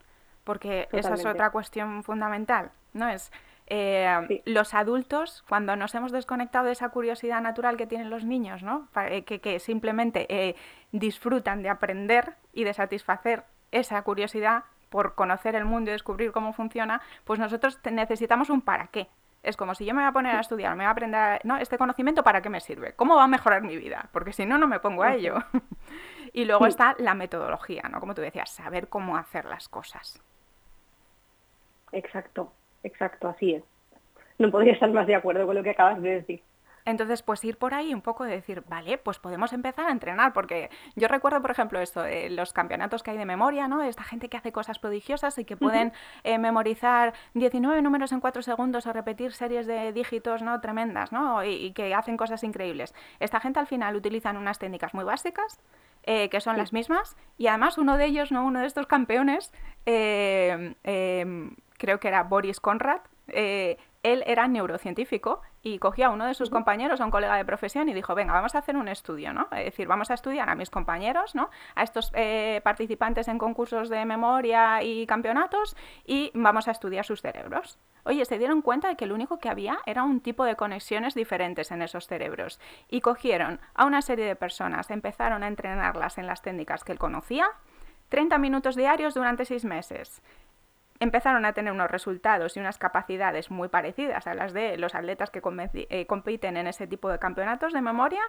[0.49, 0.99] porque Totalmente.
[1.01, 3.07] esa es otra cuestión fundamental, ¿no?
[3.11, 3.31] Es
[3.67, 4.43] eh, sí.
[4.47, 8.89] los adultos, cuando nos hemos desconectado de esa curiosidad natural que tienen los niños, ¿no?
[8.97, 10.57] Eh, que, que, simplemente eh,
[10.91, 16.55] disfrutan de aprender y de satisfacer esa curiosidad por conocer el mundo y descubrir cómo
[16.55, 19.07] funciona, pues nosotros necesitamos un para qué.
[19.43, 21.59] Es como si yo me voy a poner a estudiar, me voy a aprender, ¿no?
[21.59, 22.95] Este conocimiento, ¿para qué me sirve?
[22.95, 24.09] ¿Cómo va a mejorar mi vida?
[24.13, 25.35] Porque si no, no me pongo a ello.
[26.33, 28.01] y luego está la metodología, ¿no?
[28.01, 30.23] Como tú decías, saber cómo hacer las cosas.
[31.93, 33.65] Exacto, exacto, así es.
[34.39, 36.43] No podría estar más de acuerdo con lo que acabas de decir.
[36.85, 40.33] Entonces, pues ir por ahí un poco de decir, vale, pues podemos empezar a entrenar,
[40.33, 43.83] porque yo recuerdo, por ejemplo, esto, eh, los campeonatos que hay de memoria, ¿no?
[43.83, 46.21] Esta gente que hace cosas prodigiosas y que pueden uh -huh.
[46.25, 50.59] eh, memorizar 19 números en 4 segundos o repetir series de dígitos, ¿no?
[50.63, 51.45] Tremendas, ¿no?
[51.45, 52.95] Y, y que hacen cosas increíbles.
[53.21, 55.61] Esta gente al final utilizan unas técnicas muy básicas,
[56.05, 56.61] eh, que son sí.
[56.61, 58.47] las mismas, y además uno de ellos, ¿no?
[58.47, 59.53] Uno de estos campeones,
[59.85, 66.27] eh, eh, creo que era Boris Conrad, eh, él era neurocientífico y cogió a uno
[66.27, 68.89] de sus compañeros, a un colega de profesión, y dijo, venga, vamos a hacer un
[68.89, 69.49] estudio, ¿no?
[69.53, 71.51] Es decir, vamos a estudiar a mis compañeros, ¿no?
[71.75, 77.23] A estos eh, participantes en concursos de memoria y campeonatos y vamos a estudiar sus
[77.23, 77.79] cerebros.
[78.05, 81.15] Oye, se dieron cuenta de que lo único que había era un tipo de conexiones
[81.15, 82.61] diferentes en esos cerebros.
[82.89, 86.99] Y cogieron a una serie de personas, empezaron a entrenarlas en las técnicas que él
[86.99, 87.51] conocía,
[88.09, 90.23] 30 minutos diarios durante seis meses
[91.01, 95.31] empezaron a tener unos resultados y unas capacidades muy parecidas a las de los atletas
[95.31, 95.41] que
[95.75, 98.21] eh, compiten en ese tipo de campeonatos de memoria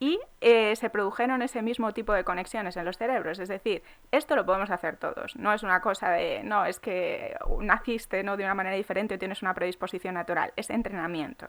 [0.00, 3.38] y eh, se produjeron ese mismo tipo de conexiones en los cerebros.
[3.38, 5.36] Es decir, esto lo podemos hacer todos.
[5.36, 8.36] No es una cosa de, no, es que naciste ¿no?
[8.36, 10.52] de una manera diferente o tienes una predisposición natural.
[10.56, 11.48] Es entrenamiento.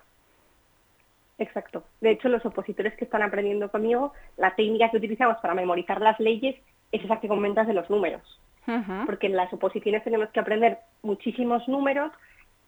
[1.38, 1.84] Exacto.
[2.00, 6.20] De hecho, los opositores que están aprendiendo conmigo, la técnica que utilizamos para memorizar las
[6.20, 6.56] leyes
[6.92, 8.40] es esa que comentas de los números.
[8.68, 9.06] Uh -huh.
[9.06, 12.12] Porque en las oposiciones tenemos que aprender muchísimos números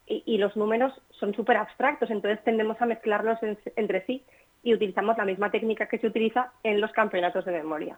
[0.06, 4.24] y, y los números son súper abstractos, entonces tendemos a mezclarlos en, entre sí
[4.64, 7.98] y utilizamos la misma técnica que se utiliza en los campeonatos de memoria.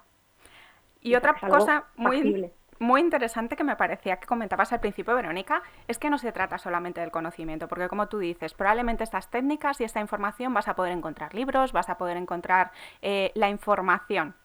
[1.01, 5.61] Y, y otra cosa muy, muy interesante que me parecía que comentabas al principio, Verónica,
[5.87, 9.79] es que no se trata solamente del conocimiento, porque como tú dices, probablemente estas técnicas
[9.81, 14.35] y esta información vas a poder encontrar libros, vas a poder encontrar eh, la información,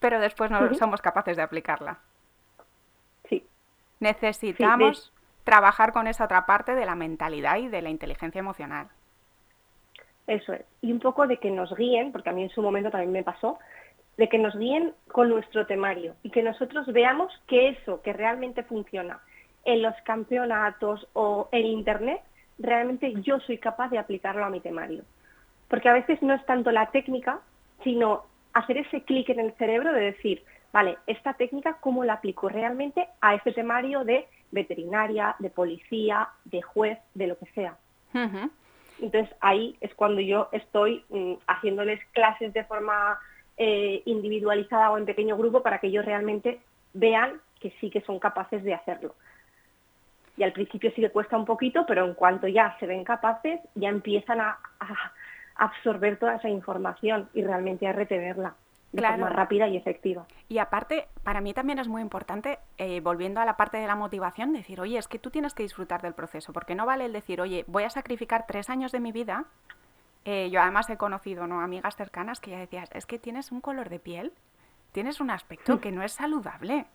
[0.00, 0.74] pero después no uh -huh.
[0.74, 1.98] somos capaces de aplicarla.
[4.00, 5.10] Necesitamos sí,
[5.44, 8.88] trabajar con esa otra parte de la mentalidad y de la inteligencia emocional.
[10.26, 10.64] Eso es.
[10.80, 13.22] Y un poco de que nos guíen, porque a mí en su momento también me
[13.22, 13.58] pasó,
[14.16, 18.62] de que nos guíen con nuestro temario y que nosotros veamos que eso que realmente
[18.62, 19.20] funciona
[19.64, 22.20] en los campeonatos o en Internet,
[22.58, 25.02] realmente yo soy capaz de aplicarlo a mi temario.
[25.68, 27.40] Porque a veces no es tanto la técnica,
[27.82, 32.48] sino hacer ese clic en el cerebro de decir, vale, esta técnica, ¿cómo la aplico
[32.48, 37.78] realmente a este temario de veterinaria, de policía, de juez, de lo que sea?
[38.12, 38.50] Uh -huh.
[39.00, 43.20] Entonces ahí es cuando yo estoy mm, haciéndoles clases de forma
[43.56, 46.60] eh, individualizada o en pequeño grupo para que ellos realmente
[46.92, 49.14] vean que sí que son capaces de hacerlo.
[50.36, 53.60] Y al principio sí que cuesta un poquito, pero en cuanto ya se ven capaces,
[53.76, 55.12] ya empiezan a, a
[55.54, 58.54] absorber toda esa información y realmente a retenerla
[58.94, 59.18] de claro.
[59.18, 60.24] forma rápida y efectiva.
[60.48, 63.96] Y aparte, para mí también es muy importante, eh, volviendo a la parte de la
[63.96, 67.12] motivación, decir, oye, es que tú tienes que disfrutar del proceso, porque no vale el
[67.12, 69.46] decir, oye, voy a sacrificar tres años de mi vida.
[70.24, 71.60] Eh, yo además he conocido ¿no?
[71.60, 74.32] amigas cercanas que ya decías, es que tienes un color de piel,
[74.92, 76.86] tienes un aspecto que no es saludable.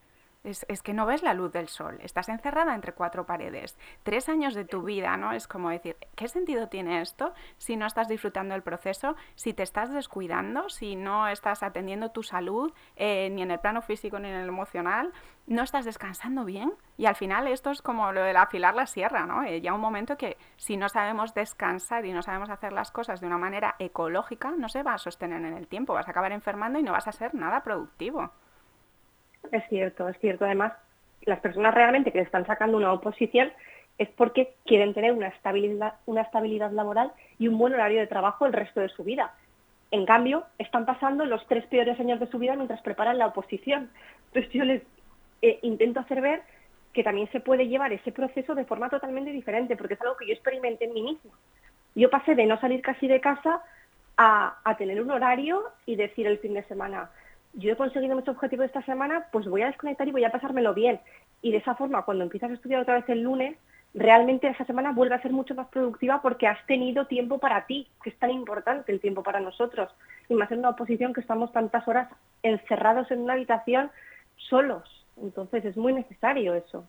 [0.44, 3.78] Es, es, que no ves la luz del sol, estás encerrada entre cuatro paredes.
[4.04, 5.34] Tres años de tu vida, ¿no?
[5.34, 9.64] Es como decir, ¿qué sentido tiene esto si no estás disfrutando del proceso, si te
[9.64, 14.30] estás descuidando, si no estás atendiendo tu salud, eh, ni en el plano físico ni
[14.30, 15.12] en el emocional,
[15.46, 16.72] no estás descansando bien?
[16.96, 19.44] Y al final esto es como lo del afilar la sierra, ¿no?
[19.44, 23.20] Eh, ya un momento que si no sabemos descansar y no sabemos hacer las cosas
[23.20, 26.32] de una manera ecológica, no se va a sostener en el tiempo, vas a acabar
[26.32, 28.32] enfermando y no vas a ser nada productivo.
[29.52, 30.46] Es cierto, es cierto.
[30.46, 30.74] Además,
[31.26, 33.52] las personas realmente que están sacando una oposición
[33.98, 38.46] es porque quieren tener una estabilidad, una estabilidad laboral y un buen horario de trabajo
[38.46, 39.34] el resto de su vida.
[39.92, 43.90] En cambio, están pasando los tres peores años de su vida mientras preparan la oposición.
[44.28, 44.84] Entonces yo les
[45.42, 46.44] eh, intento hacer ver
[46.94, 50.28] que también se puede llevar ese proceso de forma totalmente diferente, porque es algo que
[50.28, 51.32] yo experimenté en mí misma.
[51.96, 53.62] Yo pasé de no salir casi de casa
[54.18, 57.10] a, a tener un horario y decir el fin de semana,
[57.54, 60.74] yo he conseguido mis objetivos esta semana, pues voy a desconectar y voy a pasármelo
[60.74, 61.00] bien.
[61.42, 63.58] Y de esa forma, cuando empiezas a estudiar otra vez el lunes,
[63.94, 67.88] realmente esa semana vuelve a ser mucho más productiva porque has tenido tiempo para ti,
[68.04, 69.90] que es tan importante el tiempo para nosotros.
[70.28, 72.10] Y más en una oposición que estamos tantas horas
[72.44, 73.90] encerrados en una habitación
[74.38, 74.84] solos.
[75.22, 76.86] Entonces es muy necesario eso.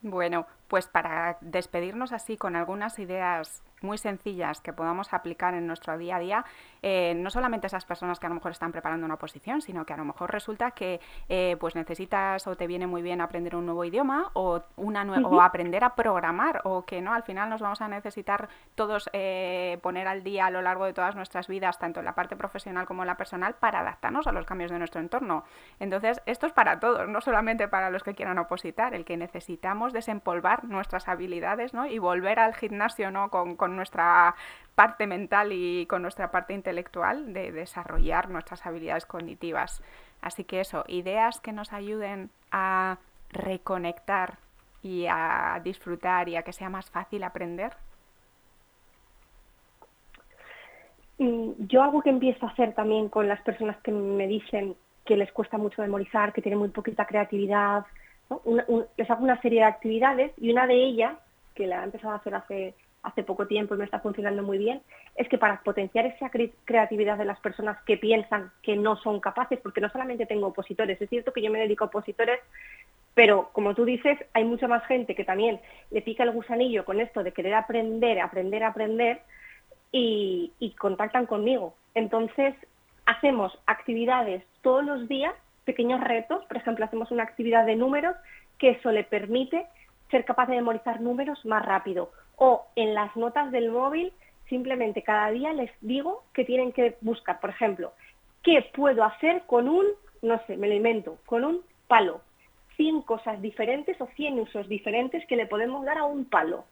[0.00, 5.96] Bueno, pues para despedirnos así con algunas ideas muy sencillas que podamos aplicar en nuestro
[5.96, 6.44] día a día,
[6.82, 9.92] eh, no solamente esas personas que a lo mejor están preparando una oposición, sino que
[9.92, 13.66] a lo mejor resulta que eh, pues necesitas o te viene muy bien aprender un
[13.66, 17.80] nuevo idioma o, una o aprender a programar o que no, al final nos vamos
[17.80, 22.00] a necesitar todos eh, poner al día a lo largo de todas nuestras vidas, tanto
[22.00, 25.00] en la parte profesional como en la personal, para adaptarnos a los cambios de nuestro
[25.00, 25.44] entorno.
[25.78, 29.92] Entonces, esto es para todos, no solamente para los que quieran opositar, el que necesitamos
[29.92, 31.86] desempolvar nuestras habilidades ¿no?
[31.86, 33.30] y volver al gimnasio ¿no?
[33.30, 34.34] con, con nuestra
[34.74, 39.82] parte mental y con nuestra parte intelectual de desarrollar nuestras habilidades cognitivas.
[40.20, 42.98] Así que eso, ideas que nos ayuden a
[43.30, 44.38] reconectar
[44.82, 47.72] y a disfrutar y a que sea más fácil aprender.
[51.18, 55.30] Yo algo que empiezo a hacer también con las personas que me dicen que les
[55.32, 57.84] cuesta mucho memorizar, que tienen muy poquita creatividad,
[58.96, 61.14] les hago una serie de actividades y una de ellas,
[61.54, 64.82] que la he empezado a hacer hace poco tiempo y me está funcionando muy bien,
[65.14, 66.30] es que para potenciar esa
[66.64, 71.00] creatividad de las personas que piensan que no son capaces, porque no solamente tengo opositores,
[71.00, 72.40] es cierto que yo me dedico a opositores,
[73.14, 77.00] pero como tú dices, hay mucha más gente que también le pica el gusanillo con
[77.00, 79.20] esto de querer aprender, aprender, aprender
[79.92, 81.74] y contactan conmigo.
[81.94, 82.56] Entonces,
[83.06, 88.16] hacemos actividades todos los días, pequeños retos, por ejemplo, hacemos una actividad de números
[88.58, 89.66] que eso le permite
[90.10, 94.12] ser capaz de memorizar números más rápido o en las notas del móvil
[94.48, 97.92] simplemente cada día les digo que tienen que buscar, por ejemplo,
[98.42, 99.86] ¿qué puedo hacer con un,
[100.22, 102.20] no sé, me lo invento, con un palo?
[102.76, 106.64] 100 cosas diferentes o 100 usos diferentes que le podemos dar a un palo.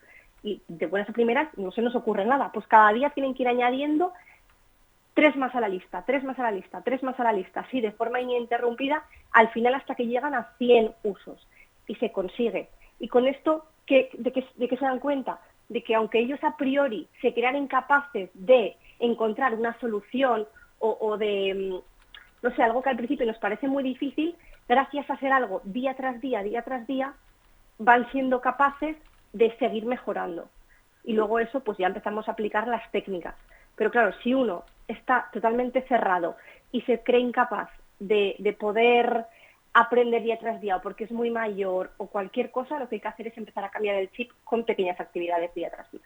[0.42, 3.44] Y de buenas a primeras no se nos ocurre nada, pues cada día tienen que
[3.44, 4.12] ir añadiendo
[5.14, 7.60] tres más a la lista, tres más a la lista, tres más a la lista,
[7.60, 11.46] así de forma ininterrumpida, al final hasta que llegan a 100 usos.
[11.86, 12.68] Y se consigue.
[12.98, 15.40] Y con esto, ¿qué, de, qué, ¿de qué se dan cuenta?
[15.72, 20.46] de que aunque ellos a priori se crean incapaces de encontrar una solución
[20.84, 24.34] o, de, mm, no sé, algo que al principio nos parece muy difícil,
[24.68, 27.14] gracias a hacer algo día tras día, día tras día,
[27.78, 28.96] van siendo capaces
[29.32, 30.48] de seguir mejorando.
[31.04, 33.36] Y luego eso, pues ya empezamos a aplicar las técnicas.
[33.76, 36.36] Pero claro, si uno está totalmente cerrado
[36.70, 39.26] y se cree incapaz de, de poder
[39.74, 43.00] aprender día tras día o porque es muy mayor o cualquier cosa, lo que hay
[43.00, 46.02] que hacer es empezar a cambiar el chip con pequeñas actividades día tras día.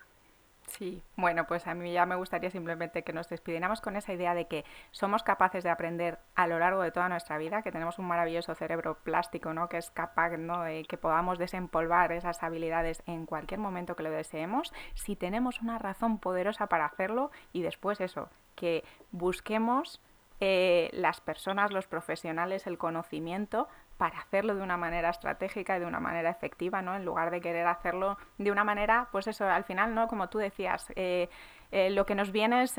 [0.67, 4.35] Sí, bueno, pues a mí ya me gustaría simplemente que nos despidiéramos con esa idea
[4.35, 7.99] de que somos capaces de aprender a lo largo de toda nuestra vida, que tenemos
[7.99, 9.69] un maravilloso cerebro plástico, ¿no?
[9.69, 10.63] Que es capaz, ¿no?
[10.63, 15.79] De que podamos desempolvar esas habilidades en cualquier momento que lo deseemos, si tenemos una
[15.79, 20.03] razón poderosa para hacerlo y después eso, que busquemos
[20.41, 25.87] eh, las personas, los profesionales, el conocimiento para hacerlo de una manera estratégica y de
[25.87, 26.95] una manera efectiva, ¿no?
[26.95, 30.09] En lugar de querer hacerlo de una manera, pues eso, al final, ¿no?
[30.09, 31.29] Como tú decías, eh,
[31.73, 32.77] eh, lo que nos viene es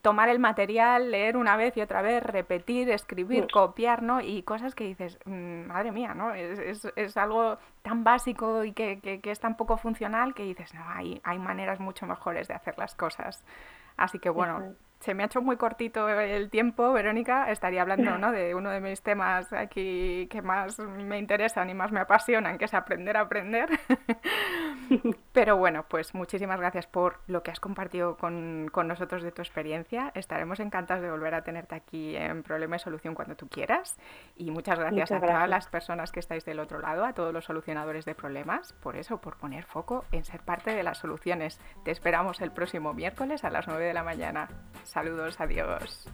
[0.00, 4.20] tomar el material, leer una vez y otra vez, repetir, escribir, copiar, ¿no?
[4.20, 6.32] Y cosas que dices, mm, madre mía, ¿no?
[6.32, 10.84] Es, es, algo tan básico y que, que, es tan poco funcional que dices, no,
[10.88, 13.44] hay, hay maneras mucho mejores de hacer las cosas.
[13.96, 17.50] Así que bueno, se me ha hecho muy cortito el tiempo, Verónica.
[17.50, 18.30] Estaría hablando ¿no?
[18.30, 22.66] de uno de mis temas aquí que más me interesan y más me apasionan, que
[22.66, 23.68] es aprender a aprender.
[25.32, 29.42] Pero bueno, pues muchísimas gracias por lo que has compartido con, con, nosotros de tu
[29.42, 30.12] experiencia.
[30.14, 33.98] Estaremos encantados de volver a tenerte aquí en Problema y Solución cuando tú quieras.
[34.36, 37.44] Y muchas gracias a todas las personas que estáis del otro lado, a todos los
[37.44, 41.58] solucionadores de problemas, por eso, por poner foco en ser parte de las soluciones.
[41.84, 44.48] Te esperamos el próximo miércoles a las 9 de la mañana.
[44.92, 46.04] Saludos, adiós.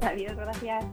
[0.00, 0.84] Adiós, gracias.